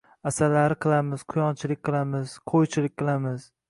[0.29, 3.53] asalari qilamiz, quyonchilik qilamiz, qo‘ychilik qilamiz.